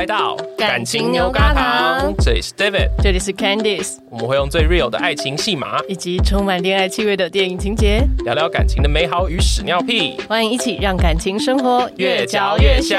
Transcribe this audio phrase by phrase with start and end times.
[0.00, 10.18] 来到感情牛轧糖，这里是 David，这里是 Candice，我们会用最 real 的爱情戏码，以及充满恋爱气味的电影情节，聊聊感情的美好与屎尿屁。
[10.26, 12.98] 欢迎一起让感情生活越嚼越香。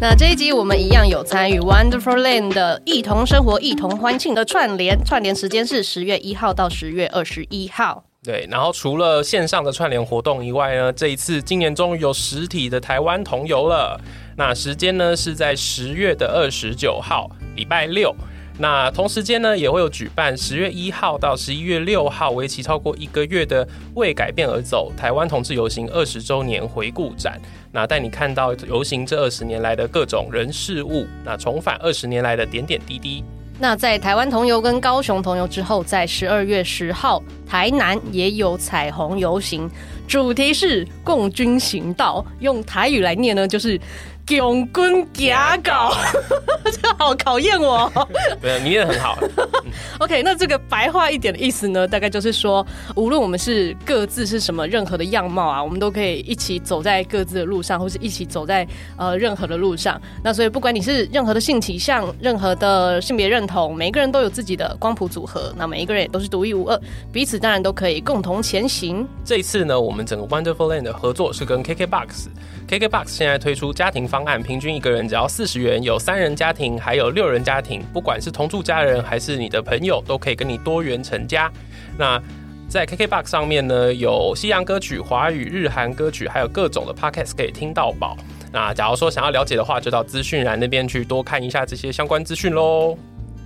[0.00, 8.04] 那这一集我们一样有参与 Wonderful Land 的一同生活、一同欢庆的串联，串联时间是十月一号到十月二十一号。
[8.24, 14.00] 对，然后除了线上的串联活动以外呢，这一次今年终于有实体的台湾同游了。
[14.36, 18.14] 那时间呢是在十月的二十九号，礼拜六。
[18.60, 23.66] 那同时间呢也会有举办十月一号到十一月六号，为期超过一个月的
[23.96, 27.40] “为改变而走”台湾同志游行二十周年回顾展。
[27.72, 33.24] 那带你看到游行这二十年来的各种人事物，那重返二十年来的点点滴滴。
[33.62, 39.70] 那在台湾同游跟高雄同游之后，在十二月十号，台南也有彩虹游行，
[40.08, 43.80] 主题是共军行道，用台语来念呢，就是。
[44.26, 45.94] 共军行道，
[46.64, 47.90] 这好考验我。
[48.40, 49.18] 没有，你念得很好。
[49.98, 60.00] OK，那这个白话一点的意思呢，大概就是说，无论我们是各自是什么任何的样貌啊，我们都可以一起走在各自的路上，或是一起走在呃任何的路上。
[60.22, 65.52] 那所以，不管你是任何的性倾向、任何的性别认同，每一个人都有自己的光谱组合。
[65.56, 66.80] 那每一个人也都是独一无二，
[67.12, 69.06] 彼此当然都可以共同前行。
[69.24, 72.28] 这一次呢，我们整个 Wonderful Land 的合作是跟 KKBOX。
[72.68, 81.50] KKBOX 现在推出家庭方案，平均一个人只要四十元，有三人家庭，还有六人家庭，不管是同住家人还是你的朋友，都可以跟你多元成家。
[81.96, 82.20] 那
[82.68, 88.14] 在 KKBOX 上面呢，有西洋歌曲、华语、日韩歌曲，还有各种的 Podcast 可以听到宝。
[88.52, 92.98] 那假如说想要了解的话，就到资讯栏那边去多看一下这些相关资讯喽。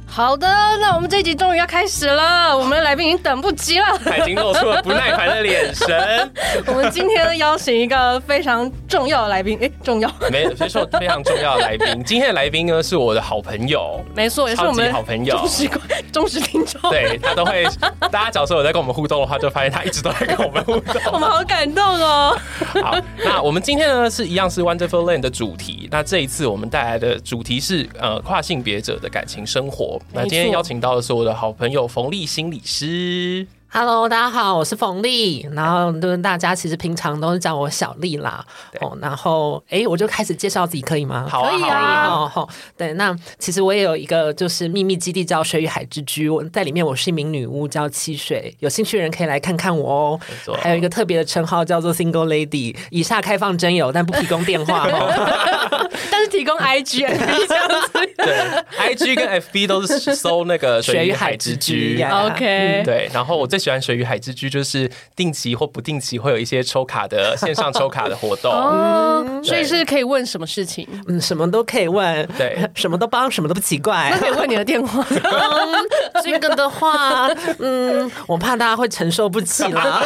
[0.09, 0.49] 好的，
[0.81, 6.33] 那我们这一集终于要开始了，我们的来宾已经等不及了，他已经露出了不耐烦的眼神。
[6.67, 10.11] 我们今天呢，邀请一个非常重要的来宾，哎，重要？
[10.31, 12.03] 没，非说非常重要的来宾。
[12.03, 15.71] 今天的来宾呢，是我的好朋友，没错，也是我们好朋友，忠实
[16.11, 16.91] 忠实听众。
[16.91, 17.66] 对，他都会，
[18.11, 22.34] 大家假如说有在跟我们互动的话，就发现他一直都在跟我们互动， 我们好感动哦。
[22.83, 25.89] 好，那我们今天呢，是一样是 Wonderful Land 的主题。
[25.93, 29.96] 那这一次我们带来的主题是呃跨性别者的感情生活。
[30.12, 33.47] 那今天邀请到的是我的好朋友冯立心理师。
[33.78, 38.42] Hello，大家好，我是冯丽，然后就是大家其实平常都是叫我小丽啦。
[38.81, 41.26] 哦，然后哎，我就开始介绍自己可以吗？
[41.28, 42.06] 好啊，可以啊。
[42.09, 50.20] 哦，好，对，那其实我也有一个就是秘密基地叫水与海之居，我在里面我是一名女巫叫七水，有兴趣的人可以来看看我哦。
[50.59, 55.91] 还有一个特别的称号叫做 Single Lady，以下开放真友，但不提供电话 哦。
[56.10, 57.00] 但是提供 IG
[57.47, 58.06] 这样子。
[58.16, 58.34] 对
[58.78, 62.03] ，IG 跟 FB 都是搜那个水与海之居。
[62.03, 70.87] OK，对，然后我最喜欢水与海之居，就是定期或不定期会有一些抽卡的线上抽卡的活动， 哦，所以是可以问什么事情？
[71.09, 74.10] 嗯，什么都可以问，对， 什么都帮，什么都不奇怪。
[74.12, 75.04] 那可以问你的电话。
[75.10, 77.27] 嗯，这个的话，
[77.59, 80.00] 嗯，我怕大家会承受不起啦，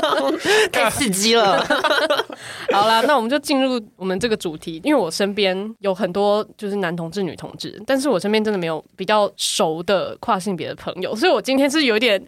[0.72, 1.62] 太刺激了。
[2.72, 12.18] 好啦，那我们就进入我们这个主题，因为我身边有很多就是男同志、女同志，但是我身边真的没有比较熟的跨性别的朋友，所以我今天是有点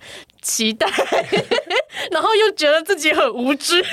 [0.47, 0.87] 期待，
[2.13, 3.85] 然后又觉得自己很无知。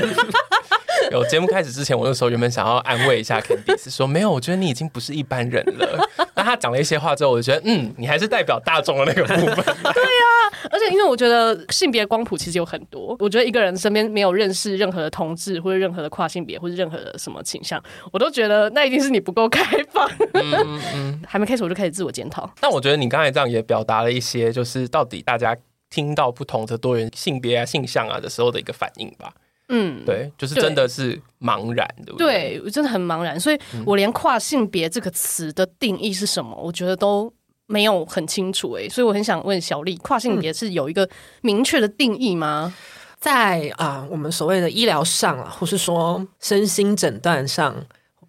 [1.11, 6.07] 有节目开始之前，我那时候原本想要安慰一下 Candice，说没有，我觉得你已经不是一般人了。
[6.35, 9.55] 但他讲了一些话之后，我就觉得，嗯，你还是代表大众的那个部分。
[9.65, 17.81] 对呀、啊，而且因为我觉得性别光谱其实有很多，我觉得一个人身边没有认识任何的同志或者任何的跨性别或者任何的什么倾向，
[18.11, 20.07] 我都觉得那一定是你不够开放。
[20.33, 22.49] 嗯嗯嗯，还没开始我就开始自我检讨。
[22.59, 25.55] 但我觉得你刚才这样也表达了一些，就是到底大家
[25.93, 29.31] 听到不同的多元性别啊、性向啊的时候的一个反应吧。
[29.69, 32.57] 嗯，对，就是真的是茫然，对不对？
[32.57, 37.31] 对，我真的很茫然，所以我连跨性别这个词的定义是什么，我觉得都
[37.67, 41.07] 没有很清楚哎，所以我很想问小丽，跨性别是有一个
[41.41, 42.73] 明确的定义吗？
[43.19, 47.75] 在啊、呃，我们所谓的医疗上啊，或是说身心诊断上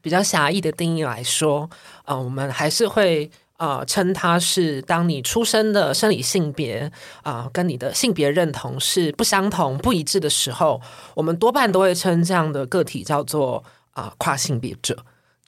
[0.02, 1.68] 比较狭义的定义来说，
[2.04, 3.30] 啊、呃，我们还是会。
[3.56, 6.90] 啊、呃，称它是当你出生的生理性别
[7.22, 10.80] 啊、呃，跟你的性别认同是不相同、不一致的时候，
[11.14, 13.62] 我们多半都会称这样的个体叫做
[13.92, 14.96] 啊、呃、跨性别者。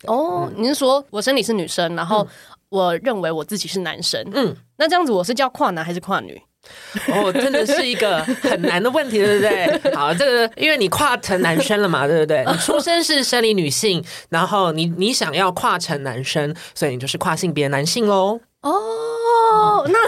[0.04, 2.26] 哦，你是说我生理是女生，然后
[2.68, 4.22] 我认为我自己是男生？
[4.34, 6.40] 嗯，那这样子我是叫跨男还是跨女？
[7.12, 9.92] 哦，真的是一个很难的问题，对不对？
[9.94, 12.44] 好，这个因为你跨成男生了嘛，对不对？
[12.46, 18.40] 你出生是生理女性，然后你你想要跨成男生，所以你就是跨性别男性喽。
[18.62, 19.98] 哦， 那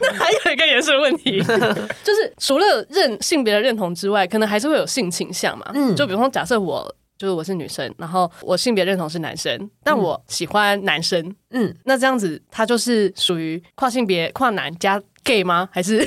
[0.00, 5.66] 那还有一个也是问题，就是除了认性别的认同之外，可能还是会有性倾向嘛。
[5.74, 15.68] 嗯，就比方说，假设我就是我是女生，然后我性别认同是男生，但我喜欢男生，嗯，那这样子他就是属于跨性别跨男加 gay 吗？
[15.72, 16.04] 还是？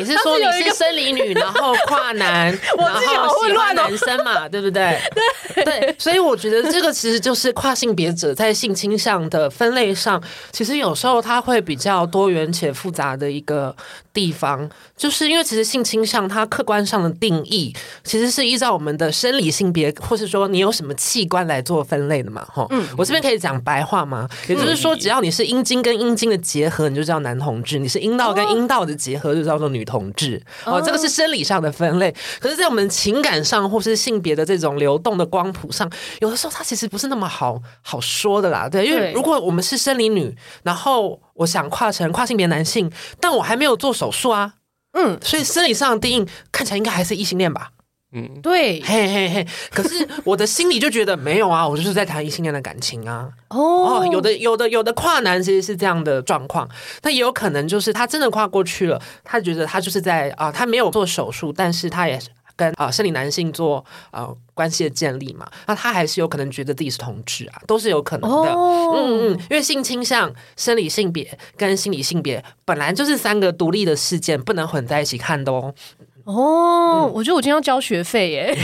[0.00, 2.46] 你是说你是生理女，然后跨男，
[2.78, 4.98] 然后喜欢男生嘛，对不对？
[5.54, 10.20] 对对，所以我觉得这个其实就是跨性别者在性倾向的分类上，
[10.52, 13.74] 其实有时候它会比较多元且复杂的一个
[14.14, 17.74] 地方，就是因为其实性倾向它客观上的定义，
[18.04, 22.66] 其实是依照我们的生理性别，或是说你有什么器官来做分类的嘛，哈。
[22.70, 24.28] 嗯，我这边可以讲白话吗？
[24.48, 29.80] 也就是说，只要你是阴茎跟阴茎的结合，你就叫男同志；你是阴道跟阴道的结合，就叫做女。
[29.90, 32.14] 女同志哦，这个是生理上的分类。
[32.38, 35.90] 可是，在我们情感上或是性别的这种流动的光谱上，
[36.20, 38.68] 有的时候它其实不是那么好好说的啦。
[38.68, 42.90] 对，因为如果我们是生理女，然后我想跨成跨性别男性，
[43.20, 44.54] 但我还没有做手术啊，
[44.92, 47.70] 嗯，所以生理上的定义看起来应该还是异性恋吧。
[48.12, 49.46] 嗯，对，嘿嘿嘿。
[49.70, 53.28] 可是我的心里就觉得没有啊， 我就是在谈异性恋的感情啊。
[53.50, 56.68] 哦，有的有的有的跨男其实是这样的状况，
[57.02, 62.20] 那也有可能就是他真的跨过去了，他觉得他就是在啊，他没有做手术，但是他也
[62.56, 68.52] 跟啊生理男性做啊关系的建立嘛，那他还是有可能觉得自己是同志啊，都是有可能的。
[68.52, 75.72] 哦、嗯嗯，因为性倾向、生理性别跟心理性别本来就是三个独立的事件，不能混在一起看的哦。
[76.30, 78.56] 哦，嗯、我觉得我今天要交学费耶。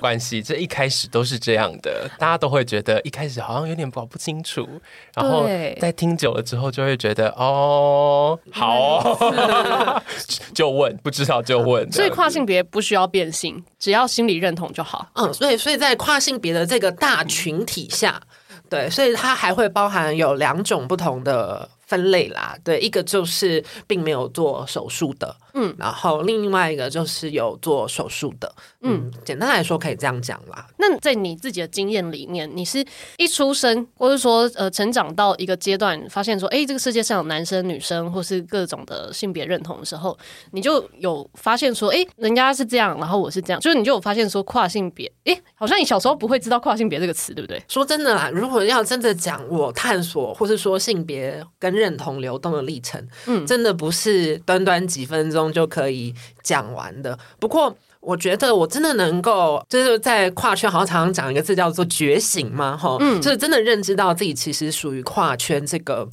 [0.00, 4.68] 关系，这一开始都是这样的，大家都会觉得一开始好像有点搞不清楚，
[5.14, 5.46] 然后
[5.80, 10.02] 在听久了之后就会觉得哦，好哦，
[10.54, 11.90] 就问，不知道就问。
[11.90, 15.08] 所以跨性别不需要变性，只要心理认同就好。
[15.14, 18.20] 嗯，所以所以在跨性别的这个大群体下，
[18.68, 22.54] 对，所以它还会包含有两种不同的分类啦。
[22.62, 25.34] 对，一个就是并没有做手术的。
[25.54, 28.52] 嗯，然后另外一个就是有做手术的，
[28.82, 30.66] 嗯，简单来说可以这样讲啦。
[30.78, 32.84] 那在你自己的经验里面，你是
[33.16, 40.18] 一出生，或者说呃成长到一个阶段，发现说，哎，这个世界上有男生、女生，或是各种的性别认同的时候，
[40.50, 47.62] 你就有发现说，哎，人家是这样，然后我是这样，就是你就有发现说跨性别，哎，好像你小时候不会知道跨性别这个词，对不对？
[47.68, 55.43] 说真的啦，如果要真的讲我探索，或是说性别跟认同流动的历程，嗯，真的不是短短几分钟。
[55.52, 57.18] 就可以讲完的。
[57.38, 66.06] 不过，我觉得我真的能够，就是在跨圈，好像常常讲一个字叫做觉醒嘛，哈，嗯，就是真的认知到自己其实属于跨圈这个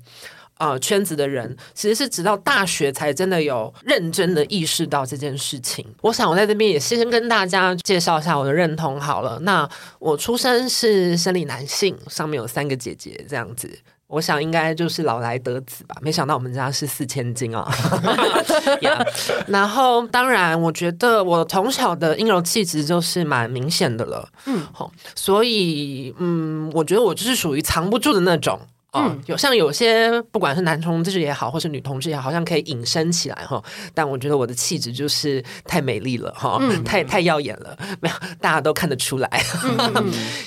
[0.57, 5.85] 呃圈子的人，其实是直到大学才真的有认真的意识到这件事情。
[6.01, 9.37] 我想我在这边也先跟大家介绍一下我的认同好了。
[9.41, 9.67] 那
[9.99, 13.69] 我出生是生理男性，上面有三个姐姐这样子。
[14.11, 17.65] 我想应该就是老来得子吧，没想到我们家是四千金啊、
[19.47, 28.59] 然后当然，我觉得我从小的阴柔气质就是蛮明显的了，嗯，好，所以嗯，我觉得我就是属于藏不住的那种。
[28.93, 33.63] 嗯，有像有些不管是男同志也好，或是女同志也好，好像可以隐身起来哈。
[33.93, 39.29] 但我觉得我的气质就是太美丽了哈，嗯、太太耀眼了，没有大家都看得出来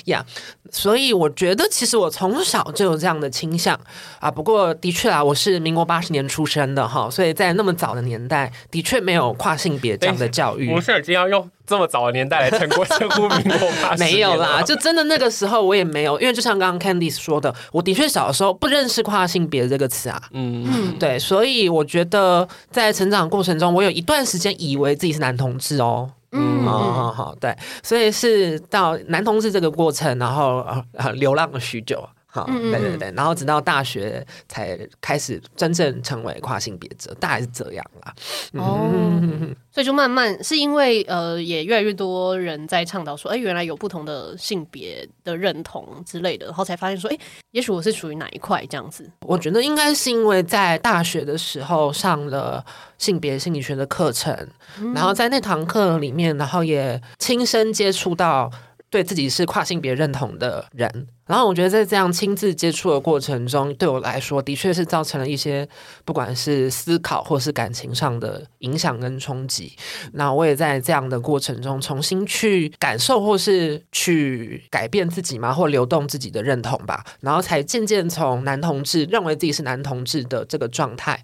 [0.05, 0.23] 呀。
[0.71, 3.79] 所以我觉得其实我从小就有这样的倾向
[4.19, 4.29] 啊。
[4.29, 10.71] 不过的确啊，我是民国八十年出生的哈，所以在那么早的年代，的确没有跨性别这样的教育。
[10.71, 11.49] 我是已经要用。
[11.65, 20.65] 这么早的年代来称过称呼民国八十没有啦，就真的那个时候我也没有，因为就像刚刚 Candice 说的，我的确小的时候不认识跨性别这个词啊，嗯。
[20.67, 32.07] 嗯，对，所以我觉得在成长过程中，我有一段时间以为自己是男同志哦，嗯，好好好，对，所以是到男同志这个过程，然后呃流浪了许久。
[32.35, 38.13] 好，对对对，然后直到大学才开始真正成为跨性别者，大概是这样啦。
[38.55, 38.91] 哦，
[39.71, 47.17] 所以就慢慢是因为呃，也越来越多人在倡导说，哎，原来有不同的性别的认同之类的，然后才发现说，哎，
[47.51, 49.09] 也许我是属于哪一块这样子。
[49.21, 52.61] 我觉得应该是因为在大学的时候上了
[52.97, 54.35] 性别心理学的课程，
[54.81, 58.51] 嗯、然后在那堂课里面，然后也亲身接触到
[58.95, 61.07] 对自己是跨性别认同的人。
[61.25, 65.67] 然后我觉得在这样亲自接触的过程中，对我来说的确是造成了一些
[66.05, 69.75] 不管是思考或是感情上的影响跟冲击。
[70.13, 77.03] 那我也在这样的过程中重新去感受或是去改变自己嘛，或流动自己的认同吧。
[77.19, 81.21] 然后才渐渐从男同志认为自己是男同志的这个状态，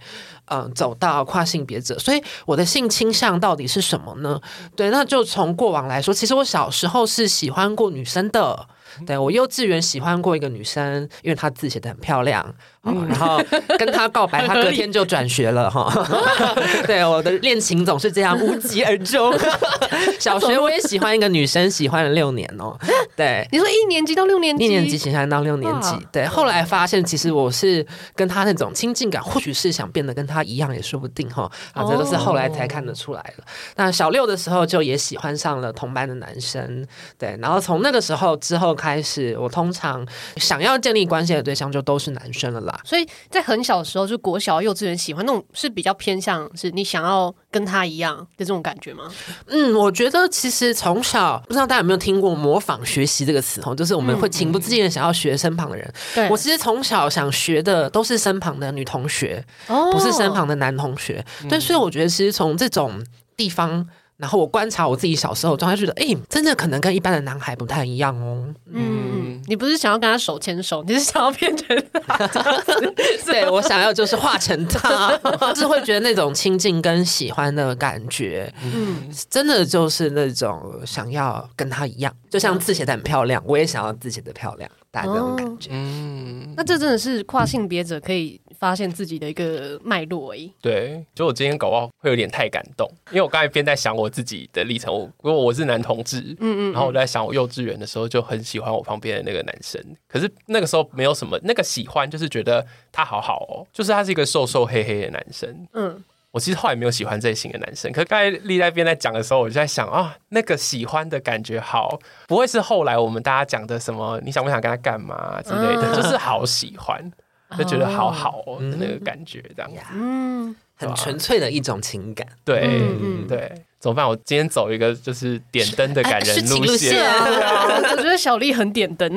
[0.51, 1.97] 嗯，走到跨性别者。
[1.97, 4.39] 所以我的性倾向到底是什么呢？
[4.75, 8.67] 对，那就从过往来说，其实我小时候是喜欢过女生的。
[9.07, 12.53] 对，我幼稚园喜欢过一个女生，因为她字写得很漂亮。
[12.83, 13.39] 嗯、然后
[13.77, 15.91] 跟他告白，他隔天就转学了哈。
[16.87, 19.31] 对，我的恋情总是这样无疾而终。
[20.19, 22.75] 小学我也喜欢一个女生，喜欢了六年哦。
[23.15, 25.95] 对，你说一年级到六年级，一年级喜欢到六年级。
[26.11, 27.85] 对，后来发现其实我是
[28.15, 31.43] 跟他那种亲近感，或许是想变得跟他一样也说不定哈。
[31.73, 33.43] 啊，这都是后来才看得出来了。
[33.75, 36.83] 那小六的时候就也喜欢上了同班的男生。
[37.19, 40.03] 对，然后从那个时候之后开始，我通常
[40.37, 42.70] 想要建立关系的对象就都是男生了啦。
[42.83, 49.11] 所以在很小的时候，就国小、幼稚园喜欢那种是比较偏向是你想要跟他一样的这种感觉吗？
[49.47, 55.93] 嗯，我觉得其实从小不知道大家有没有听过“模仿学习”这个词哦，就是我们会情不自禁的想要学身旁的人。
[56.13, 61.23] 对、我其实从小想学的都是身旁的女同学，哦、不是身旁的男同学。
[61.49, 63.03] 对，所以我觉得其实从这种
[63.35, 63.87] 地方。
[64.21, 68.45] 然后我观察我自己小时候，我突然觉得，哎、欸，真的可能跟一般的男孩不太一样哦。
[68.71, 72.27] 嗯，你不是想要跟他手牵手，你是想要变成他？
[73.25, 75.17] 对，我想要就是化成他，
[75.53, 84.69] 就是会觉得那种亲近跟喜欢的感觉，嗯，真的就是那种想要跟他一样，就像字写的很漂亮，我也想要字写的漂亮。
[84.93, 90.53] 大那种感觉，哦、嗯，那这真的是跨性别者可以发现自己的一个脉络诶。
[90.61, 106.03] 对，就我今天搞不好会有点太感动，因为我刚才边在想我自己的历程，我如果我是男同志，嗯，嗯嗯，然后我在想我幼稚园的时候就很喜欢我旁边的那个男生，可是那个时候没有什么那个喜欢，就是觉得他好好哦，就是他是一个瘦瘦黑黑的男生，嗯。
[106.33, 117.11] 我其实后来没有喜欢这型的男生，可是刚才立在边在讲的时候，我就在想啊，那个喜欢的感觉好，不会是后来我们大家讲的什么你想不想跟他干嘛之类的，嗯、就是好喜欢，
[117.57, 123.51] 就觉得好好哦那个感觉，这样子，嗯，很纯粹的一种情感，对，嗯、对。
[123.81, 124.07] 怎么办？
[124.07, 127.81] 我今天走一个就是点灯的感人路线啊！
[127.89, 129.09] 我觉得小丽很点灯，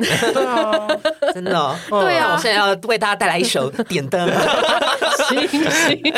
[1.35, 2.01] 真的，哦。
[2.01, 4.27] 对啊，我现在要为大家带来一首点灯。
[5.27, 6.11] 行行，你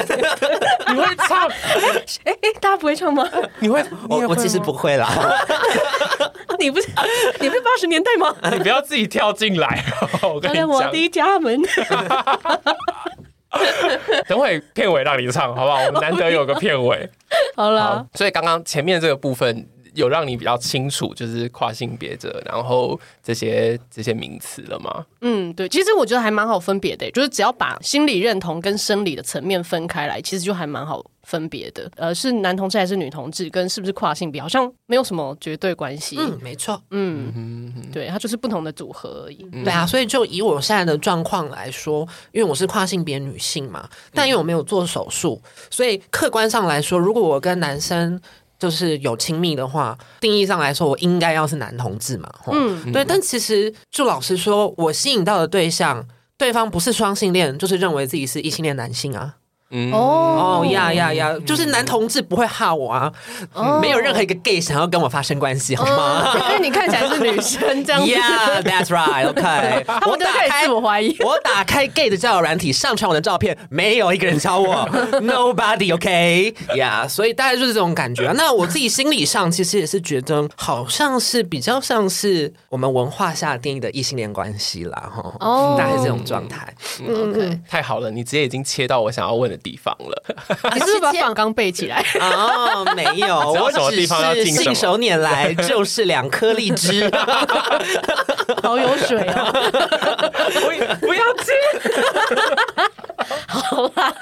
[1.01, 1.47] 会唱？
[2.23, 3.27] 哎哎，大家不会唱吗？
[3.59, 3.83] 你会？
[4.09, 5.07] 我我其实不会啦。
[6.59, 6.87] 你不是
[7.39, 8.35] 你不是八十年代吗？
[8.51, 9.83] 你不要自己跳进来
[10.21, 10.33] 哦！
[10.33, 11.61] 我跟你讲，我的家门。
[14.27, 15.77] 等会片尾让你唱，好不好？
[15.85, 17.09] 我们难得有个片尾，
[17.55, 18.05] 好了啦。
[18.13, 19.67] 所以刚刚前面这个部分
[19.98, 25.06] 有让你比较清楚，就是跨性别者，然后这些这些名词了吗？
[25.22, 25.68] 嗯，对。
[25.68, 31.04] 其实我觉得还蛮好分别的，就是只要把心理认同跟生理的层面分开来，其实就还蛮好。
[31.24, 36.16] 分别的，呃，是男同志还是女同志，跟是不是跨性别，好像没有什么绝对关系。
[36.18, 36.82] 嗯，没错。
[36.92, 39.46] 嗯，嗯哼对，它就是不同的组合而已。
[39.66, 48.18] 对啊，所以就以我现在的状况来说，因为我是跨性别女性嘛，但因为我没有做手术，所以客观上来说，如果我跟男生
[48.59, 52.29] 就是有亲密的话，定义上来说，我应该要是男同志嘛。
[52.47, 53.05] 嗯，对。
[53.05, 56.05] 但其实就老实说，我吸引到的对象，
[56.37, 59.35] 对方不是双性恋，就是认为自己是异性恋男性啊。
[59.69, 61.36] 哦呀呀呀！
[61.45, 63.12] 就是男同志不会哈我啊，
[63.81, 66.33] 没有任何一个 gay 想要跟我发生关系，好吗？
[66.51, 68.07] 因为你看起来是女生，这样子。
[68.09, 69.27] Yeah，that's right.
[69.27, 74.88] OK， 我打开我怀疑，我打开 gay 的交友软体，上传我的照片，没有一个人敲我，
[75.21, 75.93] Nobody.
[75.93, 78.33] OK，Yeah，所以大概就是这种感觉啊。
[78.38, 85.33] 那我自己心理上其实也是觉得，好像是比较像是我们文化下定义的异性恋关系啦，哈。
[85.41, 86.74] 哦，大概是这种状态。
[87.05, 89.56] OK，太好了，你直接已经切到我想要问的。
[89.57, 90.23] 地方了，
[90.73, 92.03] 你是不是把访纲背起来？
[92.21, 97.09] 哦，没有， 我只是信手拈来， 就是两颗荔枝，
[98.63, 100.97] 好有水哦！
[101.01, 101.53] 不要接，
[103.47, 104.15] 好啦，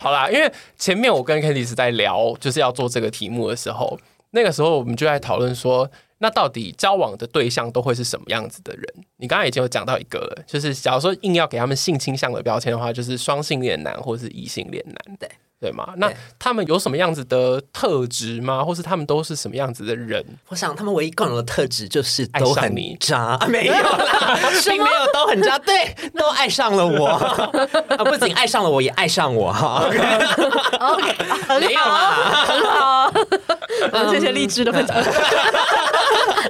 [0.00, 3.98] 好啦，因为前面我跟 Candice 在聊，就是要做这个题目的时候，
[4.36, 5.90] 那个时候我们就在讨论说。
[6.18, 8.84] 那到底交往的对象都会是什么样子的人？
[9.18, 15.94] 你刚才已经有讲到一个了，就是假如说硬要给他们性倾向的标签的话，就是双性恋男或是异性恋男，对对吗？
[15.96, 18.62] 那他们有什么样子的特质吗？
[18.62, 20.22] 或是他们都是什么样子的人？
[20.48, 27.06] 我想他们唯一共有的特质就是都很渣，没有啦， 并没有都很渣，对，都爱上了我
[27.96, 28.04] 啊！
[28.04, 29.84] 不仅爱上了我，也爱上我 哈。
[30.78, 31.14] OK，
[31.60, 34.96] 没有啦，很好，谢谢荔枝的分享。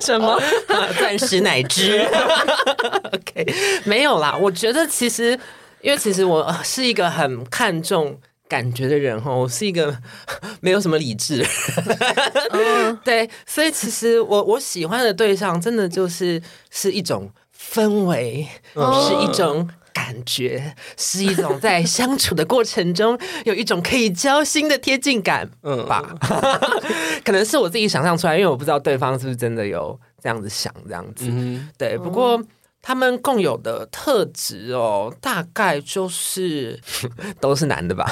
[0.00, 0.40] 什么？
[0.98, 2.04] 钻石奶汁
[3.12, 4.36] ？OK，没有啦。
[4.38, 5.38] 我觉得其实，
[5.80, 8.18] 因为其实我是一个很看重
[8.48, 9.96] 感觉的人哈，我是一个
[10.60, 11.44] 没有什么理智。
[12.50, 19.68] 嗯， 对，所以其实我我喜欢的对象，真的就是是一种氛围，是一种。
[19.96, 26.14] 感觉是一种在相处的过程中有一种可以交心的贴近感，嗯吧，
[27.24, 31.96] 可能是我自己想象出来，因为我不知道对方是不是真的有这样子想这样子，嗯、对。
[31.96, 32.38] 不过
[32.86, 36.78] 他们共有的特质哦，大概就是
[37.40, 38.08] 都是男的吧？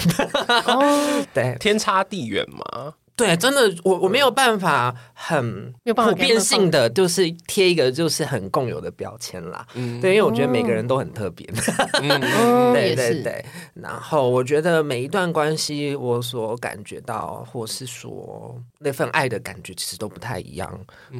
[0.66, 0.82] 哦，
[1.32, 2.94] 对，天差地远嘛。
[3.14, 9.64] 对，真的，我我没有办法很普遍性的，就是贴一个就是很共有的标签啦。
[9.74, 11.48] 嗯，对，因为我觉得每个人都很特别。
[12.02, 12.20] 嗯，
[12.74, 13.44] 对对对。
[13.74, 20.68] 然后我觉得每一段关系，我所感觉到，或是说那份爱的感觉，其实都不太一样。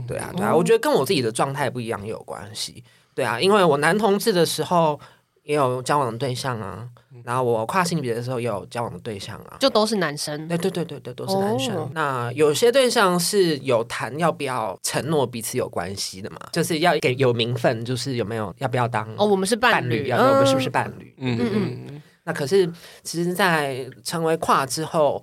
[0.08, 2.82] 对啊，对啊，我觉得跟我自己的状态不一样也有关系。
[3.14, 4.99] 对啊，因为我男同志的时候
[5.42, 6.88] 也有交往的对象啊，
[7.23, 10.49] 然后我跨性别的时候也有交往的对象啊，就都是男生。
[10.49, 11.76] 对对对对对，都是男生。
[11.76, 11.88] Oh.
[11.92, 21.14] 那有些对象是有谈要不要承诺彼此有关系的嘛，就是要给有名分，就是有没有要不要当哦，我们是伴侣，要我们是不是伴侣？
[21.18, 21.50] 嗯嗯
[21.88, 22.02] 嗯。
[22.26, 22.66] 那可是
[23.02, 25.23] 其实，在成为跨之后，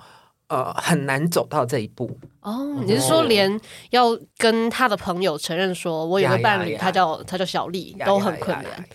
[0.52, 2.20] 呃，很难走到这一步。
[2.42, 3.58] 哦，你是说连
[3.92, 8.86] 要跟他的朋友承认说我有个伴侣，他叫他叫小丽，都很困难。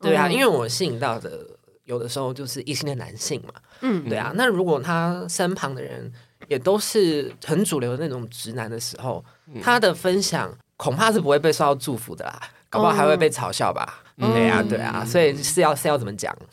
[0.00, 1.44] 对啊，因为我吸引到的
[1.84, 3.52] 有的时候就是异性的男性嘛。
[3.80, 4.30] 嗯，对啊。
[4.36, 6.12] 那如果他身旁的人
[6.46, 9.24] 也都是很主流的那种直男的时候，
[9.60, 12.40] 他的分享恐怕是不会被受到祝福的啦，
[12.70, 14.04] 搞不好还会被嘲笑吧。
[14.20, 16.30] 对啊，对啊，所以是要是要怎么讲？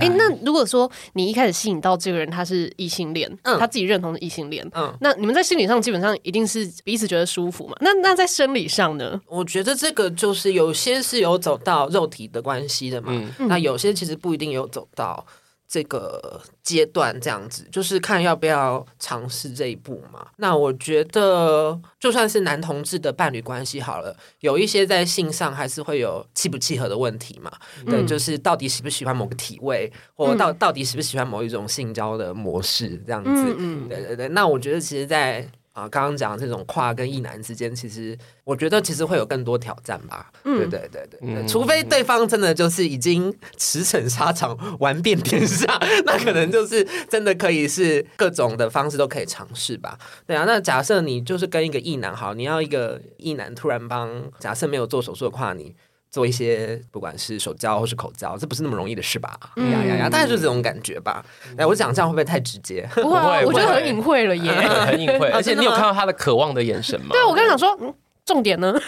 [0.00, 7.74] 哎，那如果说你一开始吸引到这个人，他是异性恋，他自己认同的异性恋，嗯，那你们在心理上基本上一定是彼此觉得舒服嘛？
[7.80, 9.20] 那那在生理上呢？
[9.26, 15.26] 我觉得这个就是有些是有走到肉体的关系的嘛，那有些其实不一定有走到。
[15.70, 20.26] 这个阶段这样子，就是看要不要尝试这一步嘛。
[20.38, 27.52] 那我觉得，就算是男同志的伴侣关系好了，有一些在性上还是会有契不契合的问题嘛。
[27.78, 33.30] 嗯、对，就是到底喜不喜欢某个体位，或到到底喜不喜欢某一种性交的模式这样子。
[33.30, 34.28] 嗯嗯，对对对。
[34.30, 35.48] 那我觉得，其实，在
[35.80, 40.30] 啊，刚刚讲的这种跨跟异男之间，其实我觉得其实会有更多挑战吧。
[40.44, 45.66] 嗯，对对对对，嗯、除非对方真的就是已经驰骋沙场，玩遍天下，
[46.04, 49.98] 那可能就是真的可以是各种的方式都可以尝试吧。
[50.26, 55.74] 对啊，那假设你就是跟一个异男好，你要一个异男突然帮假设没有做手术的跨你。
[56.10, 59.38] 做一些不管是手交或是口交，这不是那么容易的事吧？
[59.56, 60.08] 呀呀呀！
[60.10, 61.24] 大概就是这种感觉吧。
[61.56, 62.88] 哎，我讲这样会不会太直接？
[62.94, 65.28] 不会，我觉得很隐晦了耶，很隐晦。
[65.34, 67.08] 而且你有看到他的渴望的眼神吗？
[67.12, 67.94] 对，我刚想说，嗯，
[68.24, 68.72] 重点呢？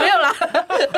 [0.00, 0.34] 没有啦。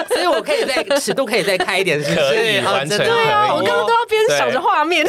[0.09, 2.97] 所以我可以再尺度可以再开一点，是可以完成。
[2.97, 5.05] 对啊，我刚刚都要边想着画面。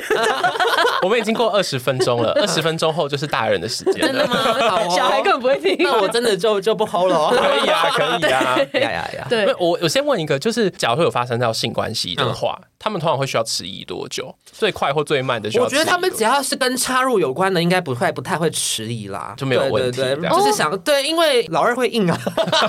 [1.01, 4.01] 我们已经过二十分钟了，二十分钟后就是大人的时间。
[4.01, 4.35] 真的吗？
[4.69, 5.75] 好，小孩根本不会听。
[5.79, 7.29] 那我真的就就不 hold 了。
[7.35, 9.27] 可以啊，可以啊，呀呀呀！
[9.29, 14.33] 对，我我先问一个，就是假如会有发生到性关系的话，他们通常会需要迟疑多久？
[14.51, 15.49] 最快或最慢的？
[15.59, 20.01] 我觉得他们只要是跟插入有关的，应该不会不太会迟疑啦，就没有问题。
[20.01, 22.17] 就是想对，因为老二会硬啊，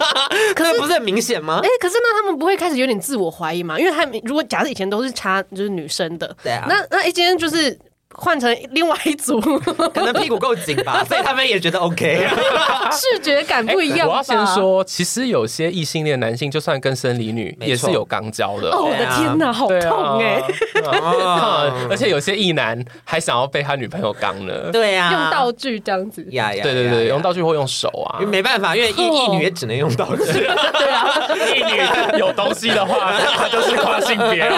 [0.55, 1.61] 可是不是很明显吗？
[1.63, 3.79] 哎，可是那他们不会开始有点自我怀疑吗？
[3.79, 7.79] 因为他如果假设以前都是插就是女生的，对啊，那那一间就是。
[8.19, 12.27] 换成另外一组，可能屁股够紧吧， 所以他们也觉得 OK。
[12.91, 14.07] 视觉感不一样、欸。
[14.07, 18.71] 我要先说，其实有些异性恋男性，就算跟生理女也是有肛交的。
[18.71, 20.43] 哦，我的天哪，好痛哎！
[21.91, 24.71] 而且有些异男还想要被他女朋友肛呢。
[24.73, 26.25] 对啊，用道具这样子。
[26.31, 28.21] 呀呀，对对对，用道具或用手啊。
[28.27, 30.25] 没办法，因为异异女也只能用道具。
[30.25, 34.57] 对啊，异女有东西的话，那他就是跨性别了。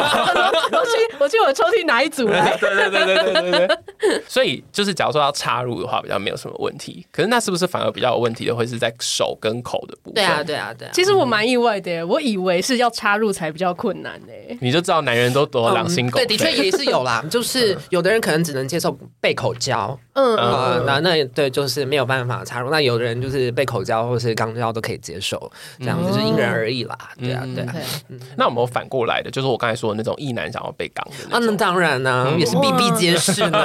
[0.71, 2.57] 我去，我去我抽屉拿一组来。
[2.61, 3.48] 对对对对对。
[3.53, 3.77] det?
[4.27, 7.07] 所以就是，假如说要插入的话，比较没有什么问题。
[7.13, 10.15] 可是那是不是反而比较有问题的，会是在手跟口的部分？
[10.15, 10.91] 对啊，对啊，对啊。
[10.93, 14.59] 其实我蛮意外的，我以为是要插入才比较困难呢。
[14.61, 16.27] 你就知道男人都多狼心狗肺。
[16.27, 17.25] 对，的确也是有啦。
[17.31, 22.71] 就是有的人可能只能接受被口交，嗯啊，那那对，就是没有办法插入。
[22.71, 26.99] 那有的人就是被口交或是肛交都可以接受，这样子就是因人而异啦。
[27.19, 27.75] 对啊，对啊。
[28.37, 31.37] 那我们反过来的，就是我刚才说的那种异男想要被肛的。
[31.37, 33.39] 啊，那当然呢，也是比比皆是。
[33.39, 33.59] 是的，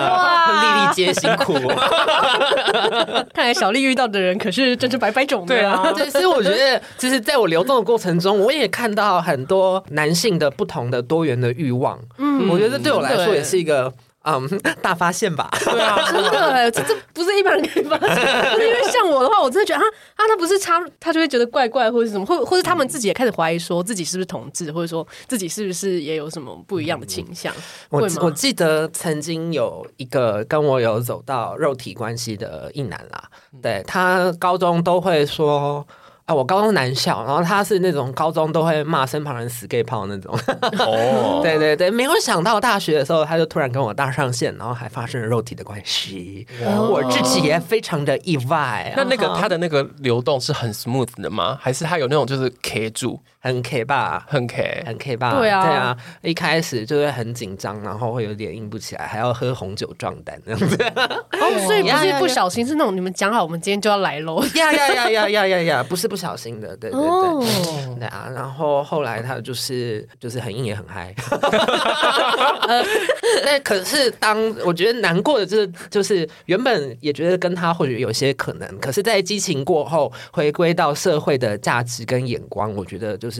[0.52, 1.54] 粒粒皆辛苦。
[3.34, 5.46] 看来小丽遇到的人可是真是百百种。
[5.46, 12.00] 对啊，对，所以我觉得，其实在我流动的过程中，我也看到很多男性的不同的多元的欲望。
[12.18, 13.94] 嗯，我觉得对我来说也是一个。
[14.24, 15.50] 嗯，um, 大发现吧？
[15.64, 18.54] 对啊， 真的，这这不是一般人可以发现。
[18.54, 27.54] 因为像我的话，我真的觉得啊啊，他不是插，他就会觉得怪怪，或者什么，或或者他们自己也开始怀疑，说自己是不是同志，或者说自己是不是也有什么不一样的倾向。
[27.90, 33.24] 我我记得曾经有一个跟我有走到肉体关系的异男啦，
[33.62, 35.86] 对，他高中都会说。
[36.34, 40.36] 啊，我高中男校，然后他是那种高中都会骂身旁人死 gay 炮那种。
[40.80, 46.48] 哦，对对对，没有想到大学的时候，他就突然跟我搭上线，然后还发生了肉体的关系。
[46.66, 48.92] 哦，我自己也非常的意外。
[48.98, 51.58] 那那个他的那个流动是很 smooth 的吗？
[51.62, 53.20] 还是他有那种就是 K 住？
[53.44, 60.78] 很 K 吧，很 K，很 K 吧，对啊，对啊，一开始就会很紧张，然后会有点硬不起来，还要喝红酒壮胆这样子。
[60.96, 64.42] 哦，所以 不是不小心，是那种你们讲好，我们今天就要来喽。
[64.56, 68.30] 呀呀呀呀呀呀呀，不是不小心的，对对对，对啊。
[68.34, 71.14] 然后后来他就是就是很硬也很嗨。
[73.44, 83.33] 那可是当我觉得难过的就是就是原本也觉得跟他或许有些可能，可是在激情过后回归到社会的价值跟眼光，我觉得就是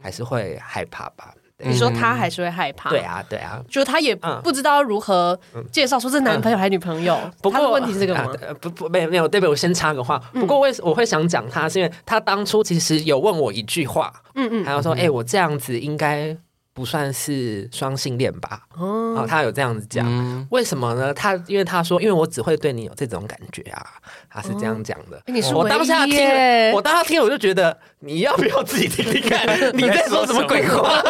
[0.00, 1.32] 还是会害怕吧。
[1.58, 2.90] 你说他还是会害怕？
[2.90, 5.38] 对啊，对啊，就他也不知道如何
[5.72, 7.18] 介绍说是男朋友还是女朋友。
[7.40, 8.30] 不过问题是这个吗？
[8.60, 9.50] 不不没有没有，对不对？
[9.50, 10.18] 我先插个话。
[10.34, 16.36] 不过为什我会想讲他，是因为他当初其实有问我一句话，嗯嗯，还有说，哎，我这样子应该。
[16.76, 18.60] 不算是双性恋吧？
[18.76, 21.14] 哦，他有这样子讲，嗯、为什么呢？
[21.14, 23.82] 他因为他说，因为我只会对你有这种感觉啊，
[24.28, 25.18] 他是这样讲的。
[25.28, 26.28] 你说我当下听，
[26.72, 29.48] 我当下听，我就觉得你要不要自己听听看？
[29.72, 31.02] 你在说什么鬼话？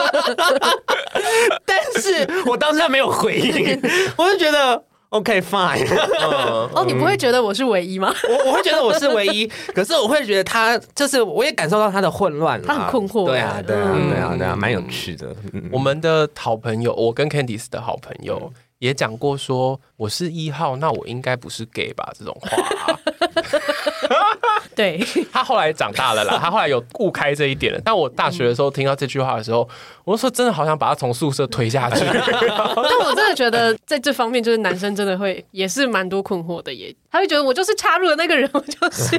[1.67, 3.83] 但是我当下没有回应，
[4.17, 4.81] 我就觉得。
[5.11, 5.87] OK fine，
[6.75, 8.13] 哦，你不会觉得我是唯一吗？
[8.29, 13.27] 我我会觉得我是唯一， 可是我会觉得他就是，我也感受到他的混乱，他很困惑。
[13.27, 15.35] 对啊，对啊，对啊，对啊，蛮有趣的。
[15.71, 22.13] 我们的好朋友，我跟 Candice 的好朋友也讲过说，我是一号，那我应该不是 gay 吧？
[22.19, 22.99] 这种话。
[24.77, 27.81] 对， 他后来长大了啦， 他后来有悟开这一点了。
[27.83, 29.67] 但我大学的时候听到这句话的时候，
[30.05, 32.05] 我就说真的好想把他从宿舍推下去。
[32.05, 36.95] 但我真的觉得在这方面，就是男生真的会也是蛮多困惑的耶。
[37.11, 39.19] 他会觉得我就是插入的那个人，我就是，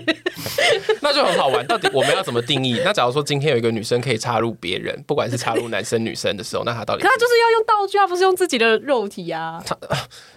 [1.02, 1.66] 那就很好玩。
[1.66, 2.80] 到底我们要怎么定义？
[2.86, 7.02] 那假如说今天有一个女生可以插入别人，不管是插入男生女生的时候，那她到底？
[7.02, 9.60] 可他就是要用道具啊，不是用自己的肉体啊。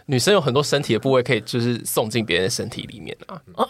[0.06, 3.38] 女生有很多身体的部位可以就是送进别人的身体里面啊。
[3.56, 3.68] 哦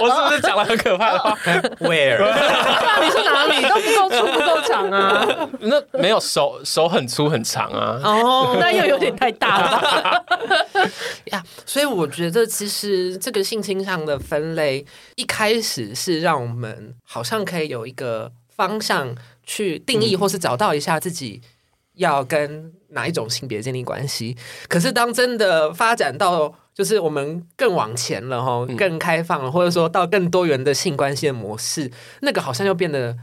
[0.00, 1.36] 我是不是讲了很可怕的话？
[1.80, 2.18] Where？
[3.02, 5.48] 你说哪里都不够粗不够长啊？
[5.60, 8.00] 那没有手手很粗很长啊？
[8.04, 10.24] 哦，那又有点太大了
[11.26, 11.42] 呀。
[11.42, 14.84] yeah, 所以我觉得其实这个性倾向的分类
[15.16, 21.40] 一开始是让我们好像可以有一个方向去定义，或是找到一下自己
[21.96, 24.36] 要跟哪一种性别建立关系。
[24.68, 33.16] 可是当真的发展到就是我们更往前了哈，更开放了，或者说到更多元的性关系的模式，那个好像又变得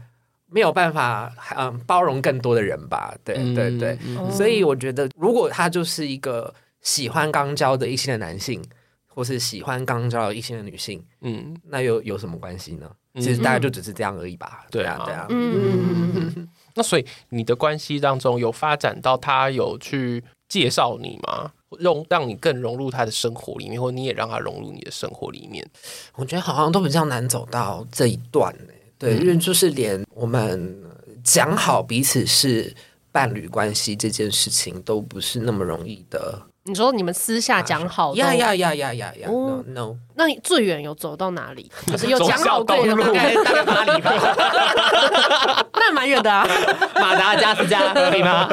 [0.46, 3.14] 没有办法嗯包容更多的人吧？
[3.22, 3.98] 对对对，
[4.30, 8.62] 所以我觉得如果他就是一个喜欢肛交的异性的男性，
[9.06, 12.90] 或是喜欢肛交的异性的女性，嗯，那又有什么关系呢？
[13.16, 14.64] 其实大概就只是这样而已吧。
[14.70, 21.52] 对啊，对啊，嗯，那所以你的关系当中有发展到他有去介绍你吗？
[21.78, 25.66] 融让你更融入他的生活里面，或你也让他融入你的生活里面。
[26.14, 30.76] 我觉得好像都比较难走到这一段呢，对，因为就是连我们
[31.22, 32.74] 讲好彼此是
[33.10, 36.40] 伴侣关系这件事情，都不是那么容易的。
[36.64, 41.68] 你说你们私下讲好呀呀呀呀呀呀！No No，那你最远有走到哪里？
[41.90, 43.04] 就是有讲好过的吗？
[43.44, 45.66] 大概哪里吧？
[45.74, 46.46] 那蛮远的啊，
[46.94, 48.48] 马达加斯加可以吗？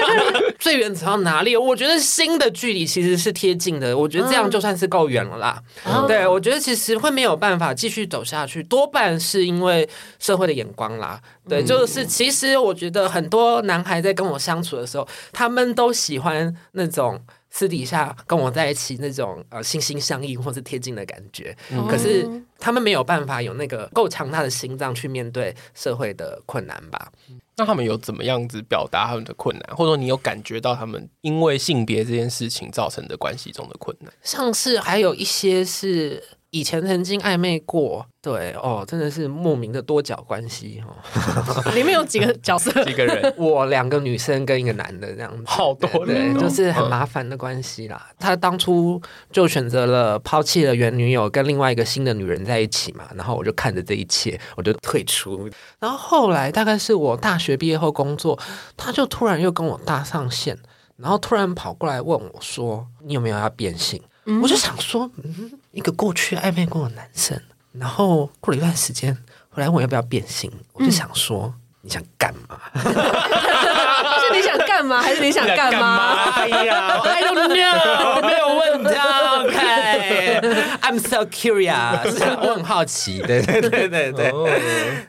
[0.60, 1.56] 最远走到哪里？
[1.56, 5.58] 我觉得心的距离其实是贴近的，我觉得这样就算是够远了啦。
[5.84, 11.18] 嗯、对，我觉得其实会没有办法继续走下去，多半是因为社会的眼光啦。
[11.48, 17.18] 对，就是其实我觉得很多男孩在跟我相处的时候，他们都喜欢那种。
[17.48, 27.10] 私底下跟我在一起那种呃心心相印或是贴近的感觉，嗯、可是他们没有办法有那个够强大的心脏去面对社会的困难吧？
[27.56, 34.12] 那他们有怎么样子表达他们的困难，或者说你有感觉到他们因为性别这件事情造成的关系中的困难？
[34.22, 36.22] 像是还有一些是。
[36.56, 40.96] 以前曾经暧昧过，对哦，真的是莫名的多角关系哦。
[41.76, 42.70] 里面有几个角色？
[42.84, 43.34] 几个人？
[43.36, 48.06] 我两个女生跟一个男的这样子，好多人，对，就是很麻烦的关系啦。
[48.08, 48.98] 嗯、他当初
[49.30, 53.04] 就选择了抛弃了原女友，跟另外一个新的女人在一起嘛。
[53.14, 55.50] 然后我就看着这一切，我就退出。
[55.78, 58.38] 然后后来大概是我大学毕业后工作，
[58.78, 60.58] 他就突然又跟我搭上线，
[60.96, 64.00] 然后突然跑过来问我说：“你有没有要变性？”
[64.42, 67.38] 我就想说，嗯，一个过去暧昧过的男生，
[67.72, 69.14] 然后过了一段时间
[69.50, 72.58] 回来问我要不要变性，我就想说，你想干嘛？
[72.82, 76.14] 是你想干嘛，还是你想干嘛？
[76.40, 84.32] 哎呀，I don't know， 没有问到，OK，I'm so curious，我很好奇，对对对对对，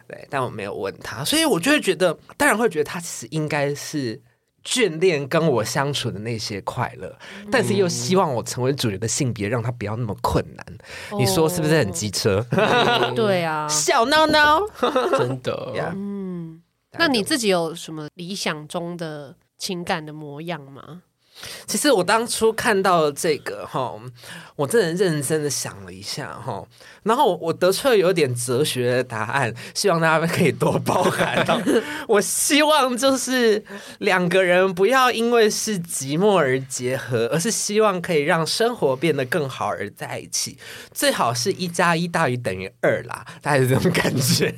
[0.06, 4.22] 对，但我没有问他，所以我就会觉得，当然会觉得他其实应该是。
[4.68, 7.18] 眷恋跟我相处的那些快乐，
[7.50, 10.78] 但是又希望我成为主角的性别，让他不要那么困难。
[11.18, 12.46] 你说是不是很机车？
[13.16, 14.60] 对啊，小闹闹，
[15.18, 15.74] 真的。
[15.96, 16.62] 嗯，
[17.00, 21.04] 那你自己有什么理想中的情感的模样吗？
[21.66, 23.94] 其实我当初看到了这个哈，
[24.56, 26.66] 我真的认真的想了一下哈，
[27.04, 31.46] 然后我得出了有点哲学的答案，希望大家可以多包涵。
[32.08, 33.64] 我希望就是
[34.00, 40.58] 两个人不要因为是寂寞而结合，而是希望可以让生活变得更好而在一起，
[40.92, 44.54] 最好是一加一大于等于二啦，大概是这种感觉。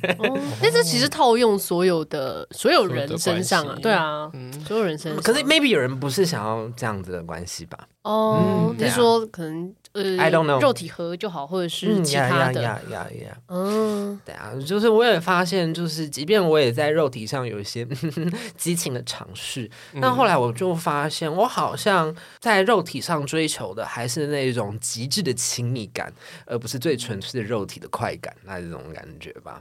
[0.62, 5.22] 但这其实套用所有的所有人身上啊，对啊，嗯，所有人身上。
[5.22, 6.69] 可是 maybe 有人不是想要。
[6.76, 7.78] 这样子的关系吧。
[8.02, 12.62] 哦，你说可能呃，I don't know，肉体合就好，或者是其他的。
[12.62, 13.36] 呀呀呀！
[13.48, 17.86] 嗯，对啊，就是我也发现，就是即便我也在肉体上有一些
[18.56, 26.10] 激情的尝试，但后来我就发现，我好像在肉体上追求的还是那种极致的亲密感，
[26.46, 29.60] 而不是最纯粹的肉体的快感，那这种感觉吧。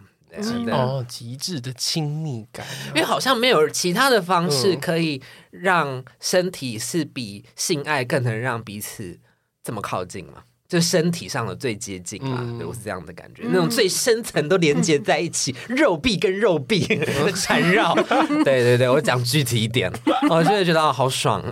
[0.72, 9.20] 哦，极致的亲密感，因为好像没有其他的方式可以让身体是比性爱更能让彼此
[9.64, 10.44] 这么靠近嘛？
[10.70, 16.88] 就身体上的最接近嘛，嗯、我是这样的感觉，嗯、那种最深层都连接在一起，嗯、肉壁跟肉壁
[17.36, 17.96] 缠绕。
[18.46, 19.92] 对对对，我讲具体一点，
[20.30, 21.44] 我真的觉得好爽。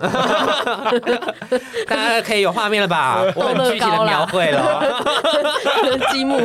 [1.88, 3.24] 大家可以有画面了吧？
[3.36, 5.04] 我很具体的描绘了，
[6.14, 6.40] 积木，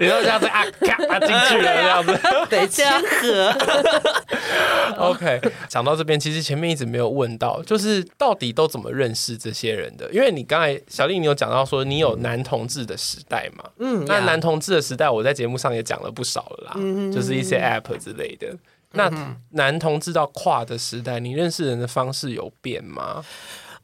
[0.00, 3.52] 你说这样子啊，卡进去了这样子，对，签合。
[4.96, 10.10] OK，讲到这边，其实前面一直没有问到，就是到底都怎么认识这些人的？
[10.12, 10.80] 因为你刚才。
[10.88, 13.64] 小丽，你有讲到说你有男同志的时代嘛？
[13.78, 18.48] 嗯，那男同志的时代，我在节目上也讲了不少了啦，嗯、就是一些 App 之类的。
[18.48, 18.58] 嗯、
[18.92, 23.24] 那男同志到跨的时代，你认识人的方式有变吗？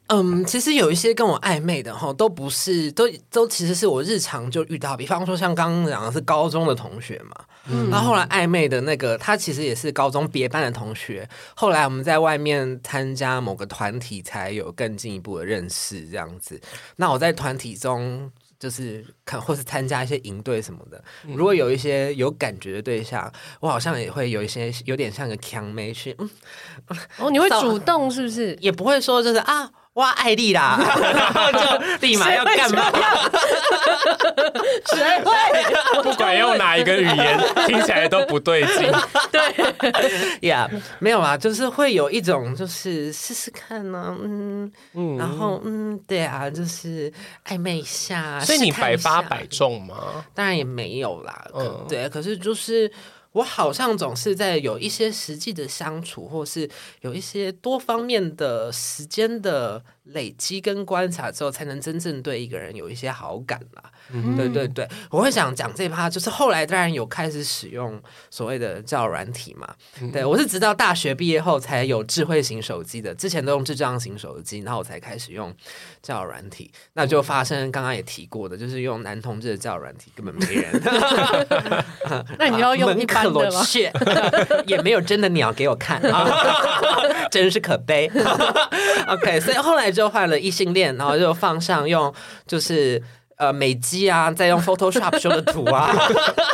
[0.07, 7.37] 嗯，其实有一些跟我暧昧的哈，都不是，都都其实是我日常就遇到，比方说像刚刚讲的是高中的同学嘛。
[7.69, 11.29] 嗯，然后后来暧昧的那个，他其实也是高中别班的同学。
[11.55, 16.61] 后来我们在外面参加某个团体，才有更进一步的认识这样子。
[16.97, 21.03] 那我在团体中，就是看或是参加一些营队什么的，
[21.37, 26.29] 如果有一些有感觉的对象，我好像也会有一些有点像个强妹去，嗯，
[27.19, 28.57] 哦，你会主动是不是？
[28.61, 29.71] 也不会说就是啊。
[29.95, 30.79] 哇，爱丽啦，
[31.15, 32.91] 然后就立马要干嘛？
[34.87, 36.03] 谁会？
[36.03, 38.91] 不管用哪一个语言，听起来都不对劲。
[39.31, 40.67] 对呀，
[40.99, 47.13] 没有啊，就是会有一种，就是试试看呢、啊，嗯嗯，然后嗯，对啊，就是
[47.47, 48.41] 暧昧一下。
[48.41, 50.25] 所以你百发百中吗？
[50.35, 52.91] 当然也没有啦，嗯，对，可是就是。
[53.33, 56.69] 我好像总是在有一些实际的相处，或是
[57.01, 63.83] 有一些多方面的时间的累积跟观察之后，才能真正对一个人有一些好感啦。
[64.13, 69.69] 嗯、对对对，我会想讲这一趴，就是后来当然有开始使用所谓的交友软体嘛。
[70.01, 75.55] 嗯、对我是直到大学毕业后才有智慧型手机的，之前都用智障型手机，然后我才开始用
[76.03, 76.73] 交友软体。
[76.95, 80.83] 那就发生刚刚也提过的，就是用男同志的交友软体根本没人。
[82.39, 83.63] 那你要用一般的吗？
[84.67, 86.03] 也没有真的鸟给我看，
[87.31, 88.11] 真是可悲。
[89.07, 92.13] OK，所以后来就换了异性恋，然后就放上用
[92.47, 93.03] 就是。
[93.39, 95.91] 呃，美肌啊，再用 Photoshop 修的图啊，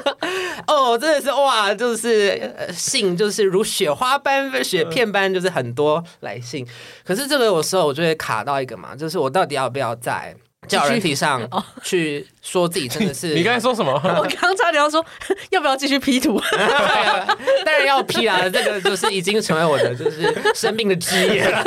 [0.67, 6.67] 哦，真的是哇，就是信就是如雪花般、雪片般，就是很多来信。
[7.05, 10.35] 可是这个有时候我就会卡到一个嘛，就是我到底要不要在
[10.69, 11.49] 交友软体上
[11.83, 13.33] 去说自己真的是？
[13.37, 13.93] 你刚才说什么？
[13.93, 15.05] 我刚差点要说
[15.51, 16.41] 要不要继续 P 图？
[17.65, 21.65] 当然要 P 啊，这个就是已经成为我的就是生命的职业了。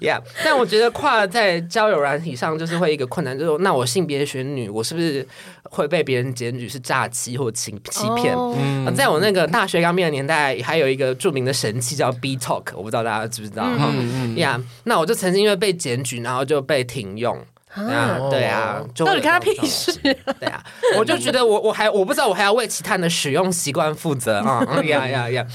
[0.00, 5.26] Yeah，但我觉得跨在交友软体上就是会一个困难，就是那我性别选女，我是不是
[5.64, 8.56] 会被别人检举是诈欺或欺欺骗？Oh.
[8.94, 13.64] 在我那个大学刚毕业的年代，还有一个著名的神器叫 B Talk，我不知道大家知不知道？
[13.66, 17.36] 嗯呀，那我就曾经因为被检举，然后就被停用。
[17.86, 19.92] 啊，对啊，就到底看他屁事？
[20.02, 20.62] 对啊，
[20.98, 25.46] 我就觉得我我还我不知道我还要为其他人的使用习惯负责啊 呀呀呀！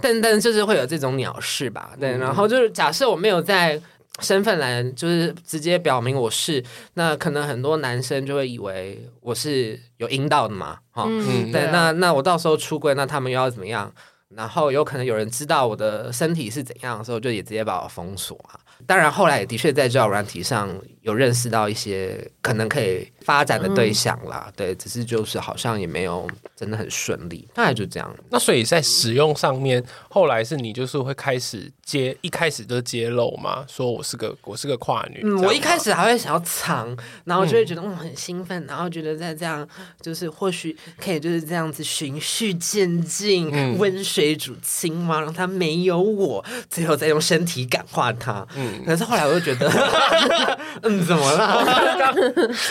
[0.00, 1.90] 但但就是会有这种鸟事吧？
[1.98, 3.80] 对，然后就是假设我没有在
[4.20, 6.62] 身份栏就是直接表明我是，
[6.94, 13.90] 那可能很多男生就会以为我是有阴道的嘛，哈，嗯，对，那那我到时候出柜，那他们又要怎么样？
[14.36, 18.54] 然后有可能有人知道我的身体是怎样的时候，就也直接把我封锁啊。
[18.86, 20.68] 当然后来也的确在交友软体上。
[21.02, 28.14] 有认识到一些可能可以发展的对象啦，嗯、对，只是就是好像也没有真的很顺利，大概就这样。
[28.28, 35.20] 那所以在使用上面，后来是你就是会开始揭，一开始就揭露嘛，说我是个我是个跨女。
[35.24, 39.66] 嗯，我一开始还会想要藏，然后就会觉得嗯很兴奋，然后觉得在这样
[40.02, 48.46] 就是或许可以就是这样子循序渐进，温、嗯、水煮青蛙，让他没有我，最后再用身体感化他。
[48.54, 49.70] 嗯，可是后来我就觉得。
[50.90, 51.64] 嗯，怎么了？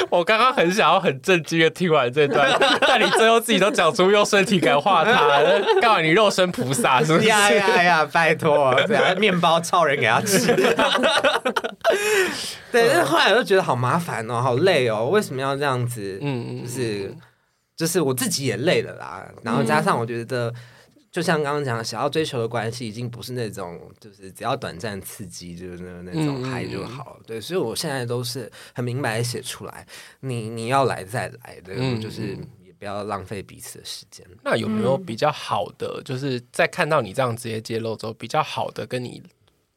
[0.10, 2.50] 我刚刚很想要很震惊的听完这段，
[2.82, 5.14] 但你最后自己都讲出用身体感化他，
[5.82, 6.02] 告诉？
[6.02, 7.28] 你肉身菩萨是不是？
[7.30, 8.06] 呀呀呀！
[8.12, 10.54] 拜托，这样面包超人给他吃。
[12.72, 16.20] 对，但是后来我就觉得好麻烦哦，好累哦，为什么要这样子？
[16.22, 17.16] 嗯，就是
[17.78, 20.54] 就是我自己也累了啦，然后加上我觉得。
[21.12, 27.18] 就像刚刚讲的，想要追求的关系已经不是那种，就是只要短暂刺激，就是那那种嗨就好了。
[27.20, 29.88] 嗯、对，所以我现在都是很明白的写出来，
[30.20, 34.26] 你你要来再来的，嗯、就是也不要浪费彼此的时间。
[34.44, 39.22] 那有没有比较好的，就是在看到你这样直接揭露之后，比较好的跟你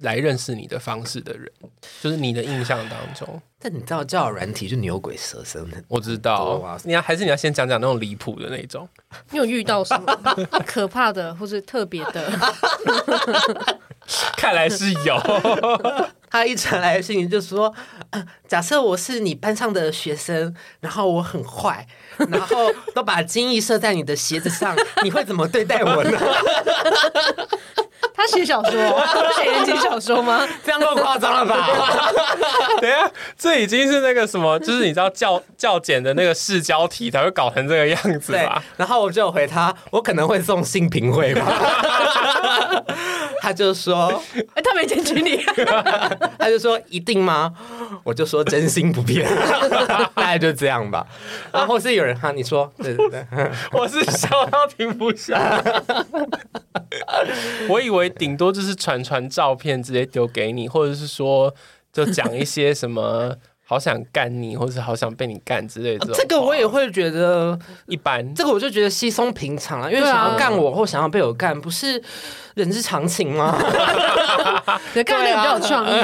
[0.03, 1.51] 来认识你的方式的人，
[2.01, 3.41] 就是你的印象当中。
[3.59, 6.79] 但你知道交友软体就牛鬼蛇神的，我知道。
[6.85, 8.89] 你要还是你要先讲讲那种离谱的那种。
[9.31, 10.15] 你有遇到什么
[10.67, 12.33] 可怕的或是特别的？
[14.37, 15.17] 看来是有。
[16.29, 17.73] 他一传来的信息就说
[18.49, 21.87] ：“假设我是你班上的学生，然后我很坏，
[22.31, 26.19] 然后都把精液射在你的鞋子上，你会怎么对待我呢？”
[28.23, 28.73] 他写小说，
[29.35, 30.47] 写言情小说吗？
[30.65, 31.69] 这样够夸张了吧？
[32.81, 38.63] 等一下，这已经是那个什么，就是你知道教教检的那个试教题才会搞成这个样子吧？
[38.77, 41.43] 然后我就回他，我可能会送性平会吧。
[43.43, 44.23] 他就说，
[44.55, 45.45] 哎，他没检举你。
[46.39, 47.53] 他就说，一定吗？
[48.05, 49.29] 我就说真心不变，
[49.89, 51.05] 大概就这样吧。
[51.51, 53.27] 然后是有人哈，你说，对对对，
[53.73, 55.61] 我是笑到停不下。
[57.69, 61.55] 我以为顶多就是传传照片直接丢给你，或者是说
[61.93, 66.13] 就讲一些什么好想干你，或者是好想被你干之类的。
[66.15, 72.03] 这个我也会觉得一般，这个我就觉得稀松平常啊，因为想要干我或想要被我干，不是
[72.55, 73.57] 人之常情吗？
[74.95, 76.03] 刚刚那个比较有创意，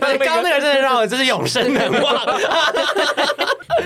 [0.00, 2.14] 刚刚那个真的让我就是永生难忘。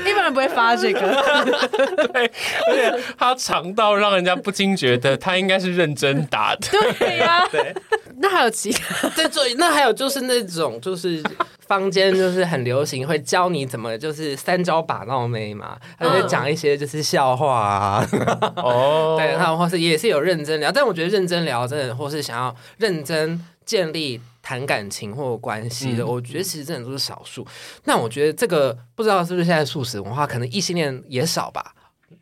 [0.04, 1.00] 一般人不会发这个，
[2.12, 2.30] 对，
[2.68, 6.68] 而且他长到让人家不禁觉得他应该是认真打的。
[6.98, 7.74] 对呀、啊， 对。
[8.22, 9.42] 那还有其他在做？
[9.56, 11.22] 那还有就是那种就是
[11.66, 18.06] 坊间就是很流行会教你怎么就是三招把闹妹嘛，他就会讲一些就是笑话啊。
[18.56, 24.20] 哦，对，然后或是也是有认真聊，但我觉得认真聊真的，或是想要认真建立。
[24.42, 27.46] 谈感情或关系的，嗯、我觉得其实真的都是少数。
[27.84, 31.74] 那我觉得这个不知道是不是现在素食文化，可能异性恋也少吧，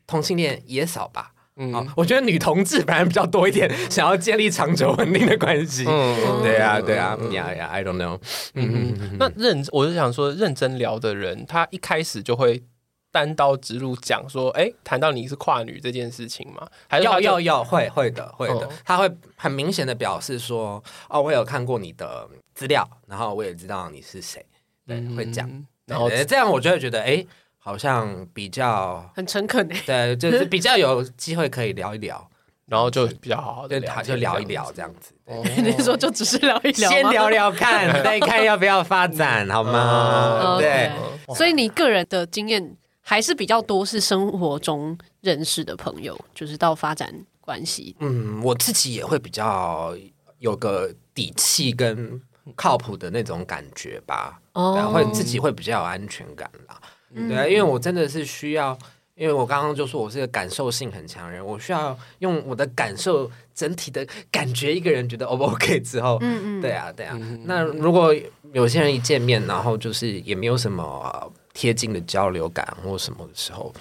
[0.05, 1.31] 同性恋也少吧。
[1.57, 5.85] 嗯，我觉得女同志反而比较多一点，想要建立长久稳定的关系。
[5.87, 8.19] 嗯，对啊，对啊，呀呀，I don't know。
[8.55, 12.65] 嗯嗯，那认，我就想说，认真聊的人，他一开始就会。
[13.11, 16.67] 单刀直入讲说，哎、欸，谈到你是跨女这件事情吗？
[16.87, 24.45] 还是要要要会会的会的，他会很明显的表示说，哦，我有看过你的资料，然后我也知道你是谁，
[24.87, 25.49] 对，会讲，
[25.87, 32.31] 然后这样我就会觉得，哎、欸，好像比较很诚恳，对，就是 比较有机会可以聊一聊，
[32.67, 35.15] 然后就比较好好的聊，就聊一聊这样子。
[35.57, 40.59] 你说就只是聊一聊，先聊聊看，再看要不要发展， 好吗？
[40.59, 40.91] 对，
[41.35, 42.77] 所以你个人的经验。
[43.09, 47.97] 还是比较多是生活中认识的朋友，就是到发展关系。
[48.01, 49.97] 嗯，我自己也会比较
[50.41, 52.21] 有个底气跟
[52.55, 54.39] 靠谱的那种感觉吧。
[54.53, 56.79] 哦，然后会自己会比较有安全感啦。
[57.15, 58.79] 嗯、对啊，因为我真的是需要，
[59.15, 67.17] 因为我刚刚就说我是个感受性很强人，我需要用我的感受整体的感觉一个人觉得 O 不 OK 之后，嗯嗯，对啊对啊。
[67.19, 68.15] 嗯、那如果
[68.53, 71.33] 有些人一见面，然后就是也没有什么。
[71.59, 73.75] 贴近的交流感或什么的时候，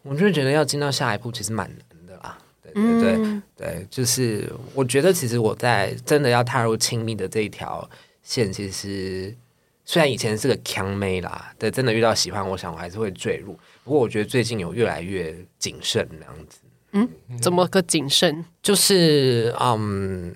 [0.00, 2.38] 我就会觉得要进到下一步其实蛮难的啦。
[2.62, 7.86] 对对对、嗯、对，就是我觉得其实我在真的要踏入亲密的这一条
[8.22, 9.36] 线，其实
[9.84, 13.52] 虽然以前是个强妹啦，对，真的遇到喜欢，我想我还是会坠入。
[13.84, 16.60] 不过我觉得最近有越来越谨慎那样子。
[16.92, 17.06] 嗯，
[17.38, 18.42] 怎么个谨慎？
[18.62, 20.34] 就是嗯，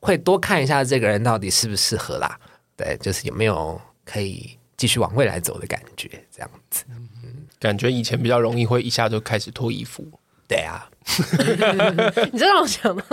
[0.00, 2.36] 会多看一下这个人到底适不适合啦。
[2.76, 4.58] 对，就是有没有可以。
[4.80, 10.02] 继续往未来走的感觉，这样子，嗯，感觉以前比较容易会一下就开始脱衣服。
[10.48, 10.88] 对啊，
[12.32, 13.04] 你知道我想到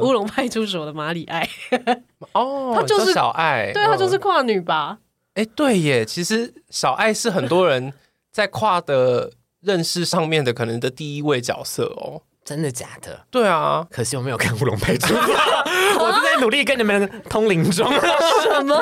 [0.00, 1.46] 乌龙派出所的马里爱
[2.32, 4.96] 哦， 他就是小爱，对，他就是跨女吧？
[5.34, 7.92] 哎，对耶，其实小爱是很多人
[8.32, 12.22] 在跨的认识上面的可能的第一位角色哦。
[12.42, 13.26] 真的假的？
[13.30, 15.16] 对啊，可惜我没有看《乌龙派出所》，
[16.02, 17.88] 我正在努力跟你们通灵中。
[17.92, 18.80] 什么？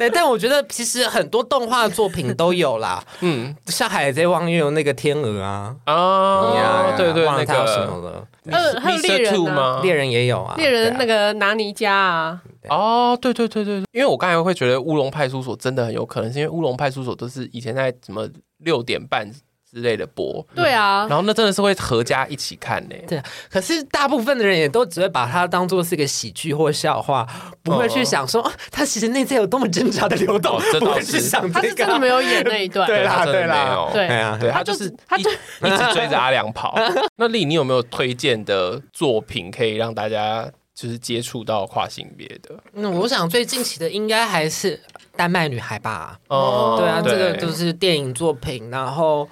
[0.00, 3.04] 对，但我觉得其实很多动画作品都有啦。
[3.20, 5.76] 嗯，像《海贼王》也有那个天鹅啊。
[5.86, 8.26] 哦，对对，那个什么了？
[8.50, 9.80] 呃，还有猎人吗？
[9.82, 10.54] 猎人也有啊。
[10.56, 12.40] 猎人那个拿尼加啊。
[12.70, 18.26] 哦，对对对对，因为我刚才会觉得《乌龙派出所》真的很有可能，是因为《乌龙派出所》都是以前在什么
[18.64, 19.30] 六点半。
[19.72, 22.94] 之类的播， 对啊，然后那真的是会合家一起看呢。
[23.06, 27.26] 对，可是大部分的人也都只会把它当做是一个喜剧或笑话，
[27.62, 30.60] 不会去想说，他其实内在有多么挣扎的流动。
[30.72, 36.74] 这倒是，他是真的没有演那一段，对啦，对啦，对啊，对他就是他就一直追着阿良跑。
[37.16, 42.56] 那丽，你有没有推荐的作品可以让大家就是接触到跨性别的？
[42.74, 44.80] 嗯，我想最近期的应该还是
[45.14, 46.18] 丹麦女孩吧。
[46.28, 49.28] 哦，对啊，这个就是电影作品，然后。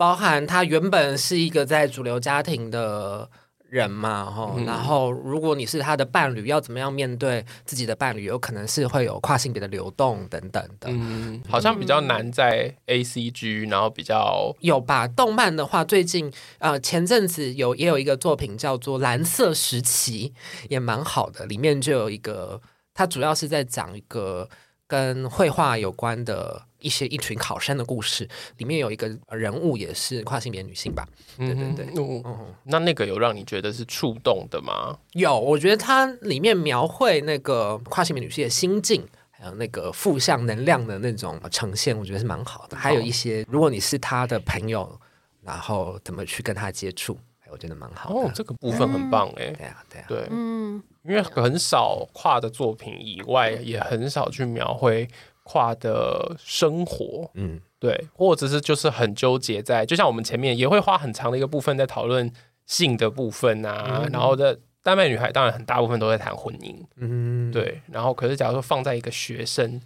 [0.00, 3.28] 包含他原本是一个在主流家庭的
[3.68, 8.24] 人嘛，哈、嗯，然后如果你是他的伴侣，要怎么样面对自己的伴侣？
[8.24, 15.06] 有可能是会有跨性别的流动等等的，嗯，好像比较难在 A C G，然后比较有吧。
[15.06, 20.30] 动漫的话，最近呃前阵子有也有一个作品叫做《蓝色时期》，
[20.70, 22.58] 也蛮好的，里面就有一个，
[22.94, 24.48] 它主要是在讲一个
[24.86, 26.62] 跟绘画有关的。
[26.80, 28.28] 一些一群考生的故事，
[28.58, 31.06] 里面有一个人物也是跨性别女性吧？
[31.36, 34.98] 对对对，嗯，那那个有让你觉得是触动的吗？
[35.12, 42.76] 有，我觉得它里面描绘那个跨性别女性的心境，还有那个负向能量的那种呈现，我觉得是蛮好的。
[42.76, 44.98] 还有一些，如果你是他的朋友，
[45.42, 47.16] 然后怎么去跟他接触，
[47.50, 48.20] 我觉得蛮好的。
[48.20, 55.08] 哦，这个部分很棒哎，对啊，对啊，对，嗯，因为很少跨的作品以外，也很少去描绘。
[55.50, 62.32] 跨的生活，嗯，对，或者是就是很纠结在，就像我们前面也会花很长的一个部分在讨论
[62.66, 69.80] 性的部分啊，嗯、然后的丹麦女孩当然很大部分都在谈婚姻，嗯，对，然后可是假如说放在一个学生。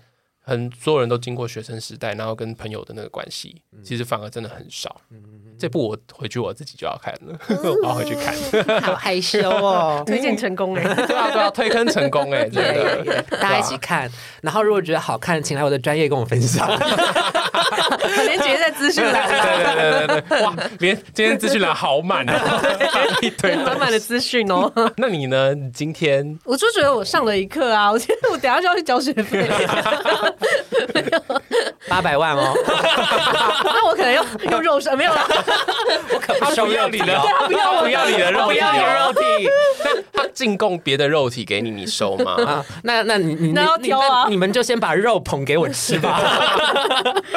[0.46, 5.00] 很多人都经过学生时代，然后跟朋友的那个关系，其实反而真的很少。
[5.58, 7.38] 这部我回去我自己就要看了，
[7.82, 8.80] 我要回去看。
[8.82, 14.10] 好害羞哦， 推荐成功哎，对啊对啊，推坑成功哎，真的， 大家一起看。
[14.42, 16.68] 然后如果觉得好看，请来我的专业跟我分享。
[18.26, 22.32] 连结在资讯栏，对对对对对，哇，连今天资讯栏好满哦，
[23.22, 24.70] 一堆满满的资讯哦。
[24.96, 25.54] 那你呢？
[25.54, 29.48] 你今天我就觉得我上了一课啊，我觉得我等下就要去交学费。
[31.88, 32.52] 八百万哦，
[33.64, 35.20] 那我可能要用肉身没有了，
[36.12, 39.48] 我可不收要你的，不要不要你的肉，不要你的肉体，
[40.12, 42.34] 他进贡别的肉体给你，你收吗？
[42.44, 46.20] 啊，那那你你那要挑啊，你们就先把肉捧给我吃吧。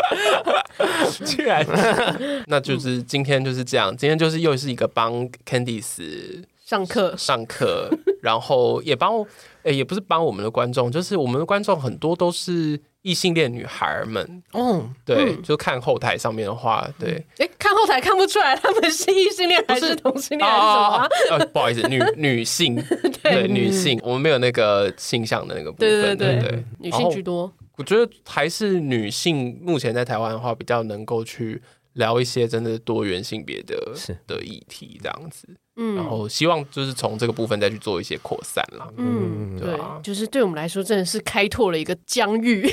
[1.25, 1.65] 居然，
[2.47, 7.89] 那就是今天就是这样，今天就是又是一个帮 Candice 上课上课，
[8.21, 9.25] 然后也帮。
[9.63, 14.41] 哎，也不是帮我们的观众，就是我们的观众很多都是异性恋女孩们。
[14.53, 17.21] 嗯，对，嗯、就看后台上面的话，对。
[17.39, 21.07] 哎，看后台看不出来他们是异性恋还是同性恋还是什么、啊？
[21.31, 22.75] 呃，不好意思，女女性，
[23.21, 27.51] 对，对女性，我们没有那个性向的那个部分，对对对，对对女性居多。
[27.77, 31.61] 我觉得还是女性目前在台湾的话，比较能够去
[31.93, 33.93] 聊一些真的多元性别的
[34.25, 35.47] 的议题，这样子。
[35.79, 38.87] 嗯，然后希望就是从这个部分再去做一些扩散啦。
[38.97, 42.67] 嗯，对，就是对我们来说真的是开拓了一个疆域，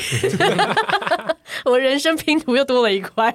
[1.66, 3.30] 我人生拼图又多了一块。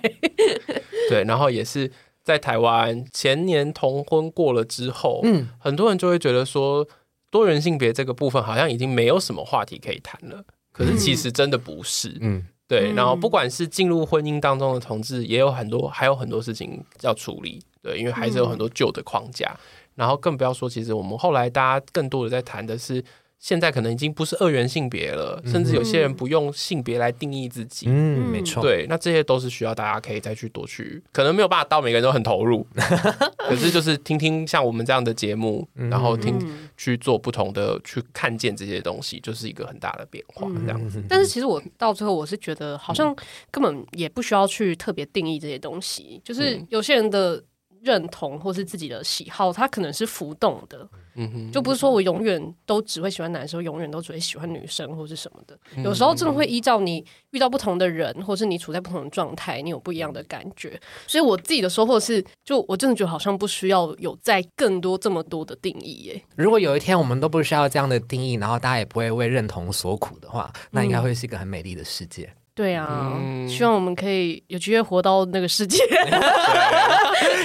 [1.07, 1.91] 对，然后也是
[2.23, 6.87] 在台湾前年同婚过了之后，嗯，很多人就会觉得说
[7.29, 10.43] 多元性别这个部分好像已经没有什么话题可以谈了。
[10.79, 12.93] 可是其实真的不是，嗯，对。
[12.93, 17.61] 然后不管是进入婚姻当中的同志，也有很多还有很多事情要处理。
[17.81, 19.59] 对，因为还是有很多旧的框架，嗯、
[19.95, 23.03] 然后更不要说，其实我们后来大家更多的在谈的是，
[23.39, 27.85] 现在可能已经不是二元性别了，嗯、甚至有些人不用性别来定义自己。
[27.87, 28.61] 嗯，没错。
[28.61, 32.67] 对，那这些都是需要大家可以再去多去，可能没有办法到每个人都很投入，
[33.47, 36.37] 可是就是听听像我们这样的节目，嗯、然后听
[36.75, 40.45] 去做不同的，去看见这些东西，就是一个很大的变化。
[40.65, 41.01] 这样子。
[41.07, 43.15] 但是其实我到最后，我是觉得好像
[43.49, 47.41] 根本也不需要去特别定义这些东西，就是有些人的。
[47.81, 55.57] 认同或是自己的喜好，它可能是浮动的，嗯哼，就不是说我永远都只会喜欢男生，永远都只会喜欢女生或是什么的。
[55.83, 60.79] 有时候真的会依照你遇到不同的人，或是你处在不同的状态，你有不一样的感觉。
[61.07, 66.21] 所以我自己的收获是，就我真的觉得好像不需要有再更多这么多的定义耶。
[66.35, 72.29] 如果有一天我们都不需要这样的定义，然后大家也不会为认同所苦的话，那应该会是一个很美丽的世界。
[72.59, 75.81] 对啊，嗯、希望我们可以有机会活到那个世界。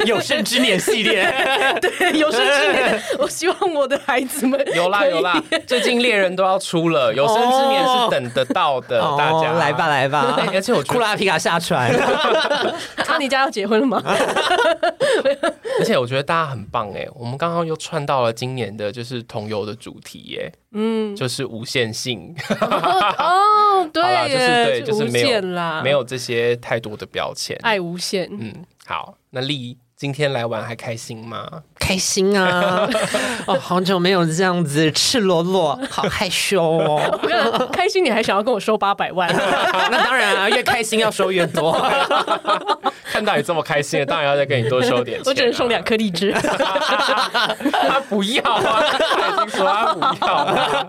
[0.07, 1.23] 有生之年系列，
[1.81, 5.41] 对，有生之年，我希望我的孩子们有啦有啦。
[5.69, 10.37] 最近猎人都要出了， 有生之年是等得到的，哦、大家来吧来吧。
[10.53, 11.93] 而且我库拉皮卡下船，
[13.07, 14.03] 阿尼家要结婚了吗？
[15.79, 22.35] 而且我觉得大家很棒哎，我们刚刚又串到了今年的就是同游的主题耶，嗯，就是无限性。
[22.61, 25.41] 哦，对耶，就是对，就是没有
[25.83, 28.29] 没有这些太多的标签，爱无限。
[28.31, 28.53] 嗯，
[28.85, 31.49] 好，那丽今天来玩还开心吗？
[31.79, 32.89] 开心啊！
[33.47, 37.21] 哦，好久没有这样子赤裸裸，好害羞哦。
[37.73, 39.31] 开心，你还想要跟我收八百万？
[39.33, 41.73] 那当然啊，越开心要收越多。
[43.05, 45.31] 看到你这么开心，当然要再跟你多收点钱。
[45.31, 46.33] 我只能送两颗荔枝。
[46.33, 48.83] 他不要啊！
[48.91, 50.89] 他已经说他不要了。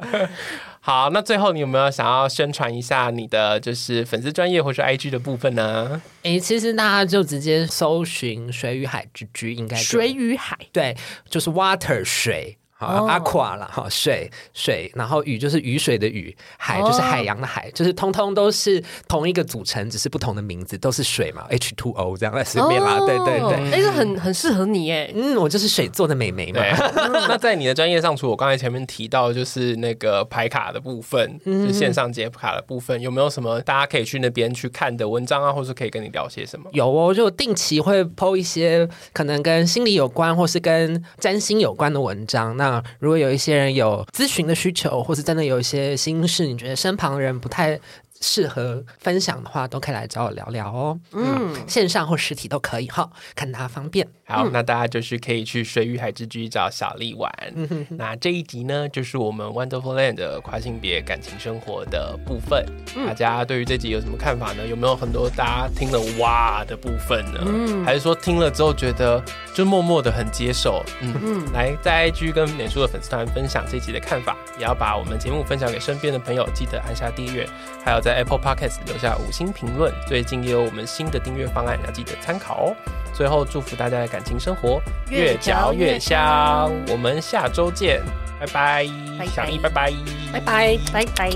[0.88, 6.00] 好，那最后你有没有想要宣传一下你的就是粉丝专业或者 IG 的部分呢？
[6.22, 10.96] 哎、欸，其实大家就直接搜寻“水与海之居”，应该水与海对，
[11.28, 12.56] 就是 water 水。
[12.78, 26.62] 好，aqua 了哈，水水，然后雨就是雨水的雨，海就是海洋的海，就是通通都是同一个组成，只是不同的名字，都是水嘛，H two O 这样来随便啦，对对对，那个很很适合你哎，嗯，我就是水做的美眉嘛。
[27.28, 36.70] 那在你的专业上，除我刚才前面提到，就是那个排卡的部分，就线上解卡的部分，有没有什么大家可以去那边去看的文章啊，或是可以跟你聊些什么？
[36.74, 42.58] 有哦，就定期会 po 一些可能跟心理有关，或是跟占星有关的文章。
[42.58, 42.65] 那
[43.00, 47.80] 如果有一些人有咨询的需求，或是真的有一些心事，你觉得身旁人不太
[48.26, 51.00] 适合分享的话，都可以来找我聊聊哦。
[51.12, 54.08] 嗯，线上或实体都可以哈，看大家方便。
[54.28, 57.32] 好，那大家就是可以去水与海之居找小丽玩。
[57.54, 62.66] 嗯、那这一集呢，就是我们 Wonderful Land 的跨性别感情生活的部分。
[62.96, 64.66] 嗯、大家对于这集有什么看法呢？
[64.66, 67.44] 有没有很多大家听了哇的部分呢？
[67.46, 69.24] 嗯，还是说听了之后觉得
[69.54, 70.84] 就默默的很接受？
[71.02, 77.48] 嗯嗯，来在 IG 跟脸书的粉丝团分享这集的看法，也要把我们节目分享给身边的朋友，记得按下订阅，
[77.84, 79.94] 还有在 Apple Podcast 留下五星评论。
[80.08, 82.76] 最近也有我们新的订阅方案，要记得参考哦。
[83.14, 88.02] 最后祝福大家的感情生活越嚼越香，我们下周见，
[88.40, 88.86] 拜拜，
[89.34, 89.94] 小易拜拜，
[90.34, 90.78] 拜拜。
[90.92, 91.32] 拜拜，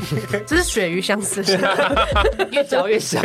[0.46, 1.42] 这是鳕鱼相思，
[2.52, 3.22] 越嚼越香。